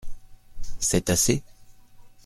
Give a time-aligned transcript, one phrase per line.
[0.79, 1.43] C’est assez?